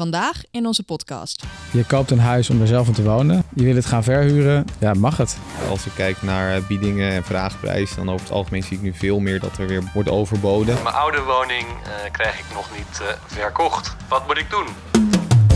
[0.00, 1.44] Vandaag in onze podcast.
[1.72, 3.42] Je koopt een huis om er zelf in te wonen.
[3.54, 4.64] Je wil het gaan verhuren.
[4.78, 5.38] Ja, mag het.
[5.68, 8.92] Als ik kijk naar eh, biedingen en vraagprijs, dan over het algemeen zie ik nu
[8.94, 10.82] veel meer dat er weer wordt overboden.
[10.82, 13.96] Mijn oude woning eh, krijg ik nog niet eh, verkocht.
[14.08, 14.66] Wat moet ik doen?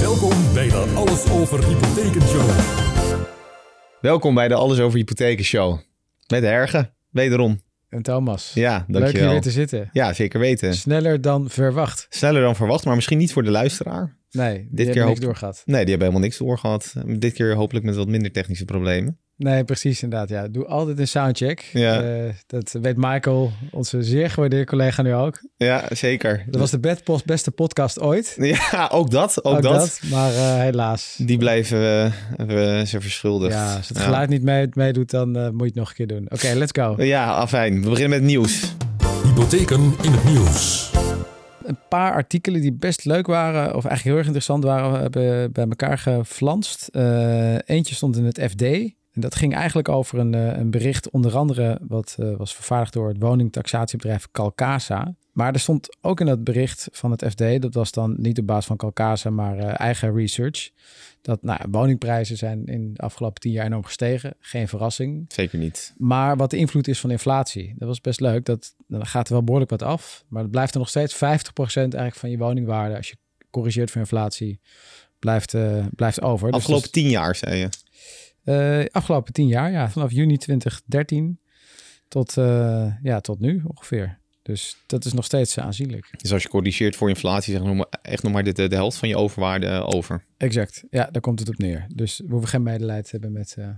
[0.00, 2.50] Welkom bij de Alles over Hypotheken Show.
[4.00, 5.78] Welkom bij de Alles over Hypotheken Show.
[6.26, 7.60] Met Hergen, wederom.
[7.88, 8.50] En Thomas.
[8.54, 9.30] Ja, Leuk hier dankjewel.
[9.30, 9.88] weer te zitten.
[9.92, 10.74] Ja, zeker weten.
[10.74, 12.06] Sneller dan verwacht.
[12.10, 14.16] Sneller dan verwacht, maar misschien niet voor de luisteraar.
[14.34, 15.62] Nee, die Dit hebben keer niks hoop- doorgehad.
[15.64, 16.92] Nee, die hebben helemaal niks doorgehad.
[17.06, 19.18] Dit keer hopelijk met wat minder technische problemen.
[19.36, 20.28] Nee, precies inderdaad.
[20.28, 21.60] Ja, doe altijd een soundcheck.
[21.72, 22.02] Ja.
[22.02, 25.40] Eh, dat weet Michael, onze zeer gewaardeerde collega nu ook.
[25.56, 26.44] Ja, zeker.
[26.46, 28.36] Dat was de bedpost beste podcast ooit.
[28.70, 29.44] Ja, ook dat.
[29.44, 30.00] Ook, dat.
[30.10, 31.16] Maar eh, helaas.
[31.22, 32.10] Die blijven we,
[32.46, 33.52] we ze verschuldigd.
[33.54, 34.04] Ja, als het Ja.
[34.04, 36.26] geluid niet mee, meedoet, dan eh, moet je het nog een keer doen.
[36.28, 37.02] Oké, let's go.
[37.02, 37.74] Ja, afijn.
[37.82, 38.74] We beginnen met het nieuws.
[39.24, 40.92] Hypotheken in het nieuws.
[41.64, 45.64] Een paar artikelen die best leuk waren, of eigenlijk heel erg interessant waren, hebben bij
[45.64, 46.88] elkaar geflanst.
[46.88, 48.62] Eh, eentje stond in het FD.
[49.14, 52.92] En dat ging eigenlijk over een, eh, een bericht, onder andere wat eh, was vervaardigd
[52.92, 55.14] door het woningtaxatiebedrijf Calcasa.
[55.32, 58.46] Maar er stond ook in dat bericht van het FD, dat was dan niet op
[58.46, 60.70] basis van Calcasa, maar eh, eigen research,
[61.20, 64.34] dat nou, woningprijzen zijn in de afgelopen tien jaar enorm gestegen.
[64.40, 65.24] Geen verrassing.
[65.28, 65.94] Zeker niet.
[65.96, 68.44] Maar wat de invloed is van inflatie, dat was best leuk.
[68.44, 70.24] Dat, dan gaat er wel behoorlijk wat af.
[70.28, 73.16] Maar het blijft er nog steeds 50% eigenlijk van je woningwaarde, als je
[73.50, 74.60] corrigeert voor inflatie,
[75.18, 76.46] blijft, eh, blijft over.
[76.46, 77.68] Dus Afgelopen dat tien jaar, zei je.
[78.44, 79.90] Eh, afgelopen 10 jaar, ja.
[79.90, 81.38] Vanaf juni 2013
[82.08, 84.18] tot, eh, ja, tot nu ongeveer.
[84.42, 86.14] Dus dat is nog steeds aanzienlijk.
[86.16, 88.74] Dus als je corrigeert voor inflatie, zeg nog maar, echt nog maar de, de, de
[88.74, 90.24] helft van je overwaarde over.
[90.36, 90.84] Exact.
[90.90, 91.86] Ja, daar komt het op neer.
[91.94, 93.68] Dus we hoeven geen medelijden te hebben met eh,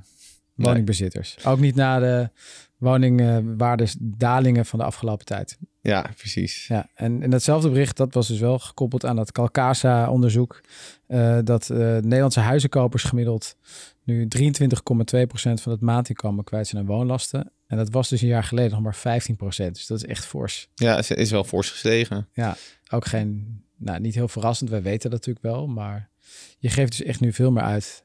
[0.57, 1.45] woningbezitters.
[1.45, 2.31] Ook niet na de
[2.77, 5.59] woningwaardesdalingen van de afgelopen tijd.
[5.81, 6.67] Ja, precies.
[6.67, 10.61] Ja, en in datzelfde bericht, dat was dus wel gekoppeld aan dat Calcasa-onderzoek,
[11.07, 13.57] eh, dat eh, Nederlandse huizenkopers gemiddeld
[14.03, 17.53] nu 23,2% van het maandinkomen kwijt zijn aan woonlasten.
[17.67, 19.75] En dat was dus een jaar geleden nog maar 15%.
[19.75, 20.69] Dus dat is echt fors.
[20.75, 22.29] Ja, ze is wel fors gestegen.
[22.33, 22.57] Ja,
[22.91, 26.11] ook geen, nou niet heel verrassend, wij weten dat natuurlijk wel, maar
[26.59, 28.05] je geeft dus echt nu veel meer uit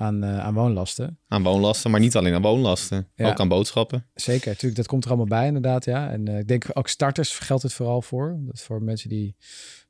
[0.00, 1.18] aan, eh, aan woonlasten.
[1.28, 3.08] Aan woonlasten, maar niet alleen aan woonlasten.
[3.14, 3.28] Ja.
[3.28, 4.06] Ook aan boodschappen.
[4.14, 6.10] Zeker, natuurlijk, dat komt er allemaal bij inderdaad, ja.
[6.10, 8.38] En eh, ik denk ook starters geldt het vooral voor.
[8.40, 9.34] Dat voor mensen die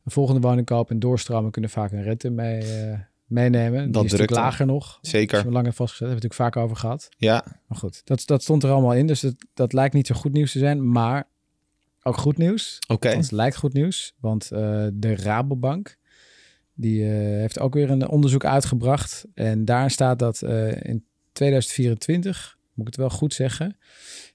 [0.04, 3.70] een volgende woning kopen en doorstromen, kunnen vaak een rente mee, eh, meenemen.
[3.70, 4.42] Die is drukt natuurlijk dan.
[4.42, 4.98] lager nog.
[5.02, 5.40] Zeker.
[5.40, 7.08] Zo lang en vastgezet, hebben we natuurlijk vaak over gehad.
[7.16, 10.14] Ja, Maar goed, dat, dat stond er allemaal in, dus dat, dat lijkt niet zo
[10.14, 11.28] goed nieuws te zijn, maar
[12.02, 12.78] ook goed nieuws.
[12.88, 13.08] oké.
[13.08, 14.48] Het lijkt goed nieuws, want
[14.92, 15.98] de Rabobank,
[16.80, 19.24] die eh, heeft ook weer een onderzoek uitgebracht.
[19.34, 23.76] En daarin staat dat eh, in 2024, moet ik het wel goed zeggen,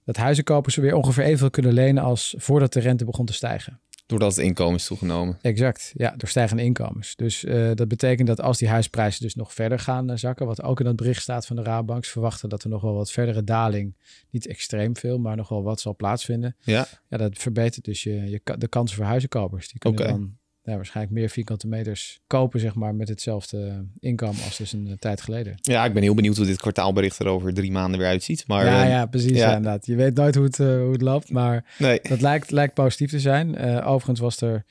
[0.04, 3.80] dat huizenkopers weer ongeveer evenveel kunnen lenen als voordat de rente begon te stijgen.
[4.06, 5.38] Doordat het inkomen is toegenomen.
[5.42, 7.16] Exact, ja, door stijgende inkomens.
[7.16, 10.80] Dus eh, dat betekent dat als die huisprijzen dus nog verder gaan zakken, wat ook
[10.80, 13.44] in dat bericht staat van de Rabobank, ze verwachten dat er nog wel wat verdere
[13.44, 13.96] daling,
[14.30, 16.56] niet extreem veel, maar nog wel wat zal plaatsvinden.
[16.60, 19.68] Ja, Ja, dat verbetert dus je, de kansen voor huizenkopers.
[19.68, 24.58] Die kunnen dan ja, waarschijnlijk meer vierkante meters kopen, zeg maar, met hetzelfde inkomen als
[24.58, 25.56] dus een eh, tijd geleden.
[25.62, 28.44] ja ik ben heel benieuwd hoe dit kwartaalbericht er over drie maanden weer uitziet.
[28.48, 29.38] Maar ja, eh, ja, precies.
[29.38, 29.48] ja.
[29.56, 29.86] Inderdaad.
[29.86, 32.00] Je weet nooit hoe het, eh, hoe het loopt, maar nee.
[32.10, 33.56] dat lijkt, lijkt positief te zijn.
[33.56, 34.66] Eh, overigens was er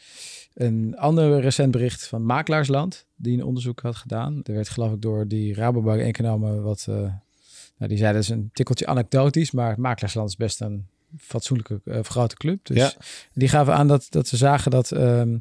[0.55, 4.41] een ander recent bericht van Makelaarsland, die een onderzoek had gedaan.
[4.43, 6.87] Er werd geloof ik door die Rabobank ingenomen wat...
[6.89, 6.95] eh,
[7.79, 10.87] nou, die zeiden dat is een tikkeltje anekdotisch, maar Makelaarsland is best een
[11.19, 12.59] fatsoenlijke eh, grote club.
[12.67, 12.93] Dus Ja.
[13.33, 15.39] die gaven aan dat, dat ze zagen dat, ehm,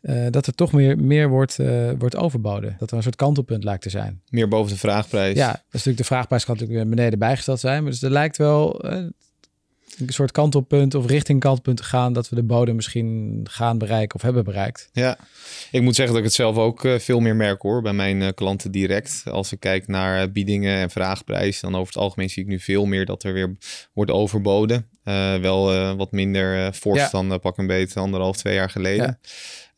[0.00, 2.76] eh, dat er toch meer, meer wordt, eh, wordt overboden.
[2.78, 4.20] Dat er een soort kantelpunt lijkt te zijn.
[4.30, 5.36] Meer boven de vraagprijs.
[5.36, 7.82] Ja, dat is natuurlijk de vraagprijs kan natuurlijk weer beneden bijgesteld zijn.
[7.82, 9.12] Maar dus er lijkt wel eh, een
[10.06, 14.22] soort kantelpunt of richting kantelpunt te gaan dat we de bodem misschien gaan bereiken of
[14.22, 14.88] hebben bereikt.
[14.92, 15.18] Ja,
[15.70, 18.70] ik moet zeggen dat ik het zelf ook veel meer merk hoor bij mijn klanten
[18.70, 19.22] direct.
[19.24, 22.84] Als ik kijk naar biedingen en vraagprijs, dan over het algemeen zie ik nu veel
[22.84, 23.56] meer dat er weer
[23.92, 24.88] wordt overboden.
[25.40, 27.08] Wel wat minder fors Ja.
[27.10, 29.18] dan pak een beetje anderhalf, twee jaar geleden.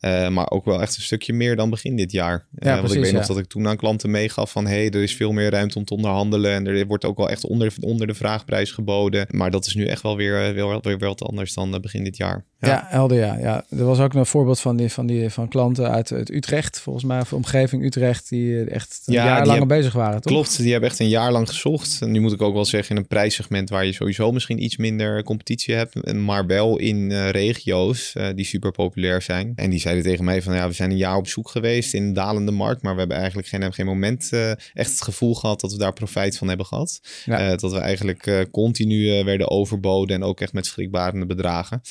[0.01, 2.45] Eh, maar ook wel echt een stukje meer dan begin dit jaar.
[2.55, 3.27] Eh, want ik weet nog ja.
[3.27, 4.65] dat ik toen aan klanten meegaf van...
[4.67, 6.51] hé, hey, er is veel meer ruimte om te onderhandelen...
[6.51, 9.27] en er wordt ook wel echt onder, onder de vraagprijs geboden.
[9.29, 12.17] Maar dat is nu echt wel weer, eh, weer, weer wat anders dan begin dit
[12.17, 12.45] jaar.
[12.59, 13.37] Ja, helder ja.
[13.37, 13.65] ja.
[13.69, 17.05] Er was ook een voorbeeld van, die, van, die, van klanten uit, uit Utrecht, volgens
[17.05, 20.33] mij, of omgeving Utrecht, die echt een Ja, jaar lang bezig waren, toch?
[20.33, 22.01] Klopt, die hebben echt een jaar lang gezocht.
[22.01, 24.77] En nu moet ik ook wel zeggen in een prijssegment waar je sowieso misschien iets
[24.77, 29.53] minder competitie hebt, maar wel in regio's die super populair zijn.
[29.55, 32.03] En die zeiden tegen mij van ja, we zijn een jaar op zoek geweest in
[32.03, 35.59] een dalende markt, maar we hebben eigenlijk geen, geen moment eh, echt het gevoel gehad
[35.61, 36.99] dat we daar profijt van hebben gehad.
[37.25, 37.39] Ja.
[37.51, 41.81] Eh, dat we eigenlijk eh, continu eh, werden overboden en ook echt met schrikbarende bedragen.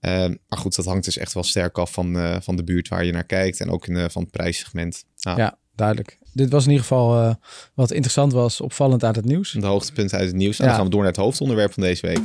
[0.00, 0.10] Eh,
[0.48, 3.04] maar goed, dat hangt dus echt wel sterk af van, eh, van de buurt waar
[3.04, 5.04] je naar kijkt en ook in, van het prijssegment.
[5.16, 6.18] Ja, duidelijk.
[6.32, 7.34] Dit was in ieder geval eh,
[7.74, 9.52] wat interessant was, opvallend uit het nieuws.
[9.52, 10.58] De hoogtepunten uit het nieuws.
[10.58, 10.66] En Ja.
[10.70, 12.20] dan gaan we door naar het hoofdonderwerp van deze week.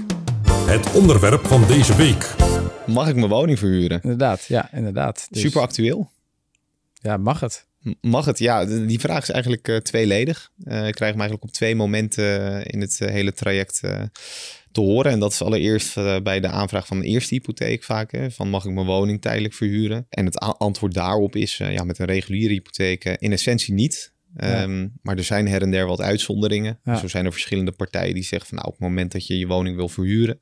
[0.65, 2.35] Het onderwerp van deze week.
[2.85, 3.99] Mag ik mijn woning verhuren?
[4.01, 5.27] Inderdaad, ja, inderdaad.
[5.29, 6.11] Dus, Super actueel.
[7.01, 7.65] Ja, mag het?
[8.01, 8.39] Mag het?
[8.39, 10.51] Ja, die vraag is eigenlijk eh, tweeledig.
[10.63, 13.79] Eh, ik krijg hem eigenlijk op twee momenten eh, in het hele traject
[14.71, 15.11] te horen.
[15.11, 18.11] En dat is allereerst bij de aanvraag van de eerste hypotheek vaak.
[18.11, 20.05] Hè, van mag ik mijn woning tijdelijk verhuren?
[20.09, 24.13] En het antwoord daarop is ja, met een reguliere hypotheek in essentie niet.
[24.37, 24.61] Ja.
[24.61, 26.79] Ehm, Maar er zijn her en der wat uitzonderingen.
[26.83, 26.97] Ja.
[26.97, 29.47] Zo zijn er verschillende partijen die zeggen van nou, op het moment dat je je
[29.47, 30.39] woning wil verhuren.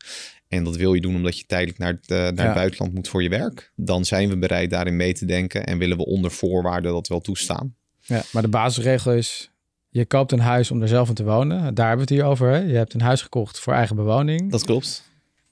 [0.58, 2.44] En dat wil je doen omdat je tijdelijk naar het, eh, naar Ja.
[2.44, 3.72] het buitenland moet voor je werk.
[3.76, 5.66] Dan zijn we bereid daarin mee te denken.
[5.66, 7.76] En willen we onder voorwaarden dat wel toestaan.
[8.00, 9.52] Ja, maar de basisregel is,
[9.90, 11.74] je koopt een huis om er zelf in te wonen.
[11.74, 12.50] Daar hebben we het hier over.
[12.50, 12.58] Hè?
[12.58, 14.52] Je hebt een huis gekocht voor eigen bewoning.
[14.52, 15.04] Dat klopt.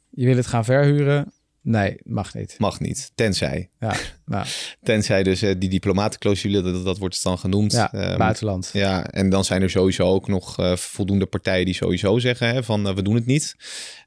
[0.10, 1.32] Je wil het gaan verhuren.
[1.64, 2.56] Nee, mag niet.
[2.58, 3.12] Mag niet.
[3.16, 3.70] Tenzij.
[3.80, 3.96] Ja,
[4.26, 4.46] nou,
[4.84, 7.72] Tenzij dus eh, die diplomatenclausule, dat, dat wordt dan genoemd.
[7.72, 8.70] ja Ehm, buitenland.
[8.74, 12.64] Ja, en dan zijn er sowieso ook nog eh, voldoende partijen die sowieso zeggen hè,
[12.64, 13.56] van we doen het niet.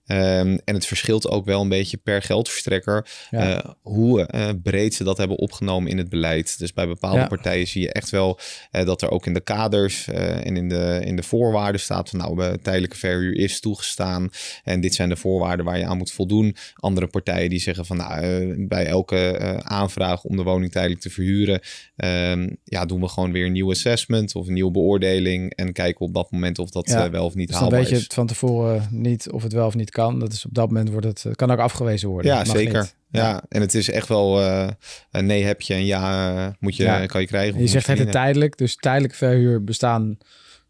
[0.07, 3.57] Ehm, en het verschilt ook wel een beetje per geldverstrekker Ja.
[3.63, 6.59] eh, hoe eh, breed ze dat hebben opgenomen in het beleid.
[6.59, 7.27] Dus bij bepaalde Ja.
[7.27, 8.39] partijen zie je echt wel
[8.71, 12.19] eh, dat er ook in de kaders en in de, in de voorwaarden staat van
[12.19, 14.29] nou, tijdelijke verhuur is toegestaan.
[14.65, 16.57] En dit zijn de voorwaarden waar je aan moet voldoen.
[16.75, 21.61] Andere partijen die zeggen van nou, bij elke aanvraag om de woning tijdelijk te verhuren,
[21.97, 25.53] ehm, ja, doen we gewoon weer een nieuw assessment of een nieuwe beoordeling.
[25.55, 27.11] En kijken op dat moment of dat Ja.
[27.11, 28.03] wel of niet Dus dan haalbaar weet je is.
[28.03, 30.19] het van tevoren niet of het wel of niet kan.
[30.19, 32.33] Dat is op dat moment wordt het, kan ook afgewezen worden.
[32.33, 32.81] Ja, zeker.
[32.81, 32.97] niet.
[33.11, 33.43] Ja.
[33.49, 34.69] en het is echt wel eh,
[35.11, 37.07] een nee heb je en ja eh, moet je, Ja.
[37.07, 37.61] kan je krijgen.
[37.61, 40.19] Je zegt het tijdelijk, dus tijdelijk verhuur bestaan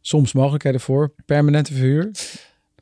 [0.00, 1.14] soms mogelijkheden voor.
[1.26, 2.10] Permanente verhuur.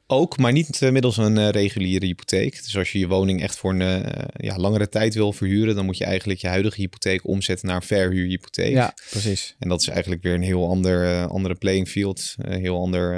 [0.06, 2.62] Ook, maar niet eh, middels een reguliere hypotheek.
[2.62, 4.04] Dus als je je woning echt voor een
[4.36, 7.82] ja, langere tijd wil verhuren, dan moet je eigenlijk je huidige hypotheek omzetten naar een
[7.82, 8.72] verhuurhypotheek.
[8.72, 9.56] Ja, precies.
[9.58, 12.34] En dat is eigenlijk weer een heel ander, andere playing field.
[12.38, 13.14] Een heel ander.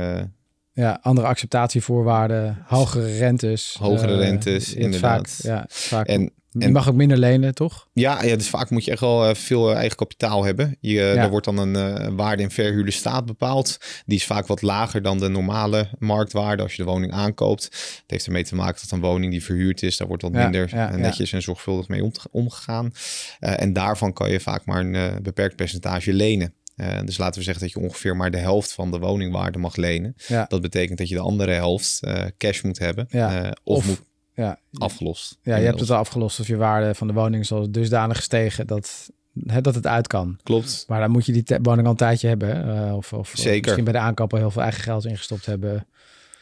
[0.75, 3.77] Ja, andere acceptatievoorwaarden, hogere rentes.
[3.79, 5.31] Hogere eh, rentes, inderdaad.
[5.31, 7.89] Vaak, ja, vaak, en je mag ook minder lenen, toch?
[7.93, 10.77] Ja, ja, dus vaak moet je echt wel eh, veel eh, eigen kapitaal hebben.
[10.81, 11.03] Je, Ja.
[11.15, 13.79] Er wordt dan een waarde in verhuurde staat bepaald.
[14.07, 17.65] Die is vaak wat lager dan de normale marktwaarde als je de woning aankoopt.
[17.65, 20.43] Het heeft ermee te maken dat een woning die verhuurd is, daar wordt wat Ja,
[20.43, 22.93] minder netjes en zorgvuldig mee om- omgegaan.
[23.41, 26.55] En daarvan kan je vaak maar een beperkt percentage lenen.
[26.75, 29.77] Eh, dus laten we zeggen dat je ongeveer maar de helft van de woningwaarde mag
[29.77, 30.15] lenen.
[30.27, 30.45] Ja.
[30.49, 33.43] Dat betekent dat je de andere helft eh, cash moet hebben Ja.
[33.43, 34.01] eh, of, Of- moet
[34.35, 35.39] Ja, afgelost.
[35.43, 38.17] ja je hebt het al afgelost of je waarde van de woning is al dusdanig
[38.17, 39.11] gestegen dat,
[39.47, 40.39] hè, dat het uit kan.
[40.43, 40.85] Klopt.
[40.89, 42.65] Maar dan moet je die woning al een tijdje hebben.
[42.95, 43.63] of, of, of Zeker.
[43.63, 45.87] misschien bij de aankoop al heel veel eigen geld ingestopt hebben.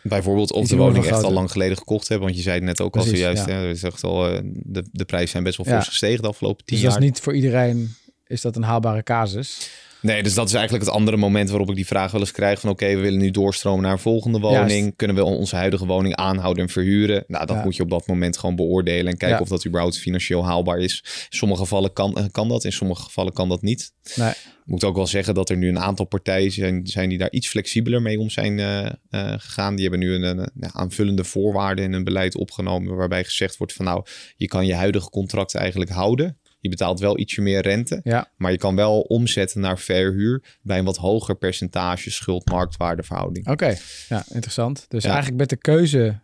[0.02, 2.26] Bijvoorbeeld of de woning echt al lang geleden gekocht hebben.
[2.26, 3.46] Want je zei het net ook al zojuist.
[3.46, 3.52] ja.
[3.52, 6.84] Hè, echt al, de, de prijzen zijn best wel fors gestegen de afgelopen tien Dus
[6.84, 7.02] dat jaar.
[7.02, 7.94] is niet voor iedereen
[8.26, 9.70] is dat een haalbare casus.
[10.02, 12.60] Nee, dus dat is eigenlijk het andere moment waarop ik die vraag wel eens krijg.
[12.60, 14.70] Van oké, we willen nu doorstromen naar een volgende woning.
[14.70, 14.96] Juist.
[14.96, 17.24] Kunnen we onze huidige woning aanhouden en verhuren?
[17.26, 17.62] Nou, dat Ja.
[17.64, 19.12] moet je op dat moment gewoon beoordelen.
[19.12, 19.42] En kijken Ja.
[19.42, 21.04] of dat überhaupt financieel haalbaar is.
[21.30, 22.64] In sommige gevallen kan, eh, kan dat.
[22.64, 23.92] In sommige gevallen kan dat niet.
[24.14, 24.30] Nee.
[24.30, 27.30] Ik moet ook wel zeggen dat er nu een aantal partijen zijn, zijn die daar
[27.30, 29.74] iets flexibeler mee om zijn eh, eh, gegaan.
[29.74, 32.96] Die hebben nu een, een, aanvullende voorwaarden in hun beleid opgenomen.
[32.96, 34.04] Waarbij gezegd wordt van nou,
[34.36, 36.36] je kan je huidige contract eigenlijk houden.
[36.62, 38.00] Je betaalt wel ietsje meer rente.
[38.04, 43.48] Ja, Maar je kan wel omzetten naar verhuur bij een wat hoger percentage schuld-marktwaardeverhouding.
[43.48, 43.76] oké.
[44.08, 44.84] Ja, interessant.
[44.88, 45.08] Dus Ja.
[45.10, 46.18] eigenlijk met de keuze,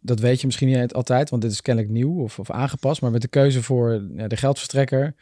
[0.00, 3.00] dat weet je misschien niet altijd, want dit is kennelijk nieuw of, of aangepast.
[3.00, 5.14] Maar met de keuze voor ja, de geldverstrekker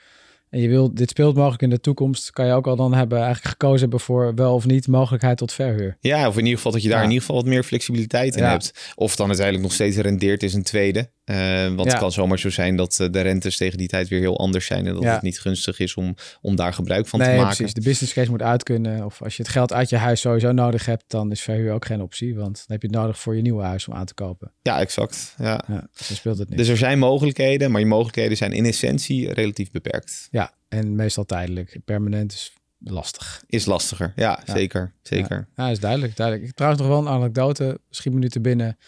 [0.50, 3.18] en je wil, dit speelt mogelijk in de toekomst, kan je ook al dan hebben
[3.18, 5.96] eigenlijk gekozen hebben voor wel of niet mogelijkheid tot verhuur.
[6.00, 7.04] Ja, of in ieder geval dat je daar Ja.
[7.04, 8.50] in ieder geval wat meer flexibiliteit in Ja.
[8.50, 8.92] hebt.
[8.94, 11.10] Of het dan uiteindelijk nog steeds rendeert is een tweede.
[11.26, 11.90] Eh, want Ja.
[11.90, 14.66] het kan zomaar zo zijn dat eh, de rentes tegen die tijd weer heel anders
[14.66, 14.86] zijn.
[14.86, 15.12] En dat Ja.
[15.12, 17.56] het niet gunstig is om, om daar gebruik van nee, te maken.
[17.56, 17.74] precies.
[17.74, 19.04] De business case moet uit kunnen.
[19.04, 21.84] Of als je het geld uit je huis sowieso nodig hebt, dan is verhuur ook
[21.84, 22.34] geen optie.
[22.34, 24.52] Want dan heb je het nodig voor je nieuwe huis om aan te kopen.
[24.62, 25.34] Ja, exact.
[25.38, 25.64] Ja.
[25.68, 26.58] Ja, dus speelt het niet.
[26.58, 30.28] Dus er zijn mogelijkheden, maar die mogelijkheden zijn in essentie relatief beperkt.
[30.30, 31.78] Ja, en meestal tijdelijk.
[31.84, 33.42] Permanent is lastig.
[33.46, 34.12] Is lastiger.
[34.16, 34.92] Ja, zeker.
[35.02, 35.48] Zeker.
[35.56, 36.48] Ja, is duidelijk, duidelijk.
[36.48, 38.78] Ik trouwens nog wel een anekdote, schiet me nu te binnen,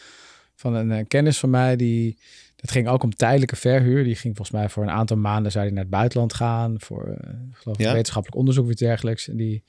[0.59, 1.77] van een eh, kennis van mij.
[1.77, 2.19] Die,
[2.57, 4.05] dat ging ook om tijdelijke verhuur.
[4.05, 6.81] Die ging volgens mij voor een aantal maanden zou die naar het buitenland gaan.
[6.81, 7.93] Voor eh, geloof ik, Ja.
[7.93, 9.29] wetenschappelijk onderzoek of iets dergelijks.
[9.29, 9.63] En die,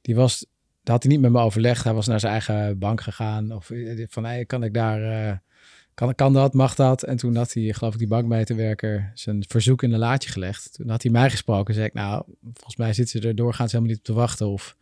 [0.00, 0.38] die was,
[0.82, 1.84] dat had hij niet met me overlegd.
[1.84, 3.52] Hij was naar zijn eigen bank gegaan.
[3.52, 5.42] Of eh, van, hey, kan ik daar...
[5.94, 7.02] kan, kan dat, mag dat?
[7.02, 10.72] En toen had hij, geloof ik, die bankmeterwerker zijn verzoek in een laadje gelegd.
[10.74, 11.74] Toen had hij mij gesproken.
[11.74, 14.48] Zei ik, nou, volgens mij zitten ze er doorgaans helemaal niet op te wachten.
[14.48, 14.76] Of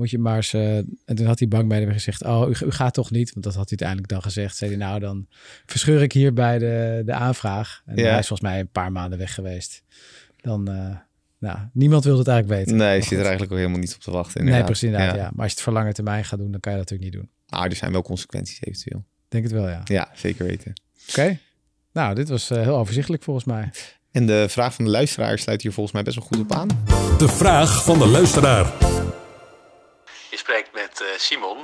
[0.00, 0.52] moet je maar eens...
[0.52, 3.32] eh, en toen had die bankmedewerker gezegd, oh, u, u gaat toch niet?
[3.32, 4.56] Want dat had hij uiteindelijk dan gezegd.
[4.56, 5.26] Zei hij, nou, dan
[5.66, 7.82] verscheur ik hier bij de, de aanvraag.
[7.86, 8.10] En Ja.
[8.10, 9.82] hij is volgens mij een paar maanden weg geweest.
[10.40, 10.96] Dan, eh,
[11.38, 12.76] nou, niemand wilde het eigenlijk weten.
[12.76, 14.44] Nee, je zit er eigenlijk ook helemaal niet op te wachten.
[14.44, 15.22] Nee, precies inderdaad, ja.
[15.22, 17.22] Maar als je het voor lange termijn gaat doen, dan kan je dat natuurlijk niet
[17.22, 17.30] doen.
[17.58, 19.04] Maar er zijn wel consequenties eventueel.
[19.28, 19.80] Denk het wel, ja.
[19.84, 20.72] Ja, zeker weten.
[21.08, 21.38] Oké.
[21.92, 23.70] Nou, dit was eh, heel overzichtelijk volgens mij.
[24.10, 26.68] En de vraag van de luisteraar sluit hier volgens mij best wel goed op aan.
[27.18, 28.99] De vraag van de luisteraar.
[30.30, 31.58] Je spreekt met eh, Simon.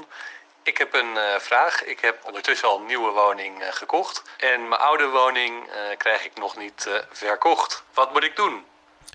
[0.63, 1.85] Ik heb een eh, vraag.
[1.85, 4.23] Ik heb ondertussen al een nieuwe woning eh, gekocht.
[4.39, 7.85] En mijn oude woning eh, krijg ik nog niet eh, verkocht.
[7.95, 8.55] Wat moet ik doen?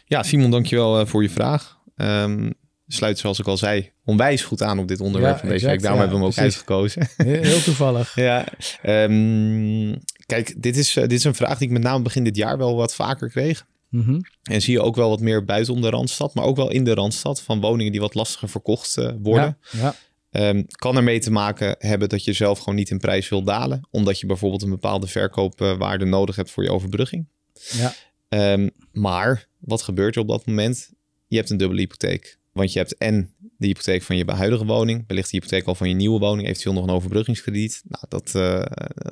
[0.06, 1.78] Ja, Simon, dankjewel eh, voor je vraag.
[1.98, 2.50] Ehm,
[2.88, 5.82] sluit, zoals ik al zei, onwijs goed aan op dit onderwerp Ja, van deze exact,
[5.82, 5.92] week.
[5.92, 6.96] Daarom ja, hebben we hem ook precies.
[6.96, 7.26] uitgekozen.
[7.34, 8.16] Heel, heel toevallig.
[8.28, 8.46] ja,
[8.82, 12.58] ehm, kijk, dit is, dit is een vraag die ik met name begin dit jaar
[12.58, 13.66] wel wat vaker kreeg.
[13.92, 14.20] Mhm.
[14.44, 16.94] En zie je ook wel wat meer buiten de Randstad, maar ook wel in de
[16.94, 19.58] Randstad van woningen die wat lastiger verkocht eh, worden.
[19.72, 19.96] Ja, ja.
[20.32, 23.88] Ehm, kan ermee te maken hebben dat je zelf gewoon niet in prijs wil dalen,
[23.90, 27.28] omdat je bijvoorbeeld een bepaalde verkoopwaarde nodig hebt voor je overbrugging.
[27.54, 27.94] ja.
[28.30, 30.92] Ehm, maar wat gebeurt er op dat moment?
[31.28, 32.40] Je hebt een dubbele hypotheek.
[32.52, 35.90] Want je hebt en de hypotheek van je huidige woning, wellicht de hypotheek al van
[35.90, 37.82] je nieuwe woning, eventueel nog een overbruggingskrediet.
[37.88, 38.62] Nou, dat, eh,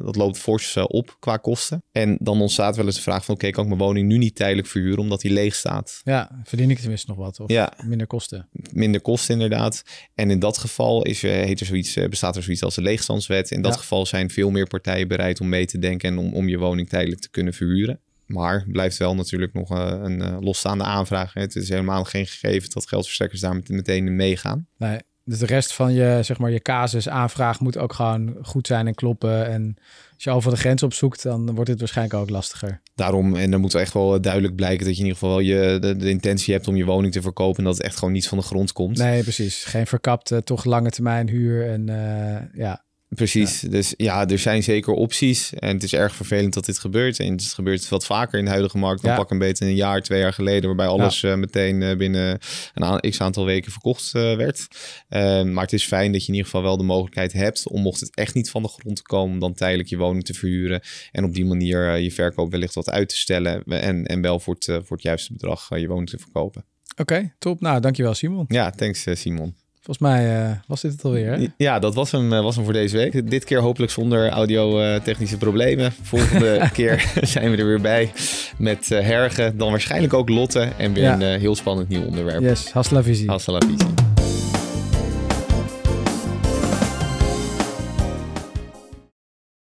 [0.03, 1.83] dat loopt fors eh, op qua kosten.
[1.91, 4.35] En dan ontstaat wel eens de vraag van, oké, kan ik mijn woning nu niet
[4.35, 6.01] tijdelijk verhuren omdat die leeg staat?
[6.03, 7.39] ja, verdien ik tenminste nog wat.
[7.39, 7.73] Of Ja.
[7.85, 8.49] minder kosten.
[8.73, 9.83] minder kosten inderdaad.
[10.15, 13.51] En in dat geval is, eh, heet er zoiets, bestaat er zoiets als de leegstandswet.
[13.51, 13.79] In dat Ja.
[13.79, 16.89] geval zijn veel meer partijen bereid om mee te denken en om, om je woning
[16.89, 17.99] tijdelijk te kunnen verhuren.
[18.29, 21.33] Maar blijft wel natuurlijk nog eh, een eh, losstaande aanvraag.
[21.33, 24.67] Het is helemaal geen gegeven dat geldverstrekkers daar met- meteen in meegaan.
[24.77, 28.67] Nee, dus de rest van je, zeg maar, je casus aanvraag moet ook gewoon goed
[28.67, 29.47] zijn en kloppen.
[29.47, 29.75] En
[30.13, 32.81] als je over de grens opzoekt, dan wordt het waarschijnlijk ook lastiger.
[32.95, 35.45] Daarom, en dan moet echt wel eh, duidelijk blijken dat je in ieder geval wel
[35.45, 37.57] je, de, de intentie hebt om je woning te verkopen.
[37.57, 38.97] En dat het echt gewoon niet van de grond komt.
[38.97, 39.63] Nee, precies.
[39.63, 41.69] Geen verkapte, toch lange termijn huur.
[41.69, 41.85] En
[42.53, 42.83] ja,
[43.15, 45.53] Precies, dus ja, er zijn zeker opties.
[45.53, 47.19] En het is erg vervelend dat dit gebeurt.
[47.19, 49.17] En het gebeurt wat vaker in de huidige markt dan Ja.
[49.17, 52.39] pak een beetje een jaar, twee jaar geleden, waarbij alles eh, meteen eh, binnen
[52.73, 54.67] een x aantal weken verkocht eh, werd.
[55.07, 57.81] Eh, maar het is fijn dat je in ieder geval wel de mogelijkheid hebt om,
[57.81, 60.33] mocht het echt niet van de grond te komen, om dan tijdelijk je woning te
[60.33, 60.81] verhuren.
[61.11, 63.63] En op die manier je verkoop wellicht wat uit te stellen.
[63.63, 66.65] En, en wel voor het, voor het juiste bedrag je woning te verkopen.
[66.97, 67.61] oké, top.
[67.61, 68.45] Nou, dankjewel Simon.
[68.47, 69.55] Ja, thanks Simon.
[69.81, 71.31] Volgens mij eh, was dit het alweer.
[71.31, 71.47] Hè?
[71.57, 73.29] Ja, dat was hem, eh, was hem voor deze week.
[73.29, 75.91] Dit keer hopelijk zonder audio-technische problemen.
[76.01, 78.11] Volgende keer zijn we er weer bij
[78.57, 79.57] met eh, Hergen.
[79.57, 80.59] Dan waarschijnlijk ook Lotte.
[80.77, 81.13] En weer Ja.
[81.13, 82.41] een eh, heel spannend nieuw onderwerp.
[82.41, 83.29] Yes, hasta la visie.
[83.29, 84.08] Hasta la vista.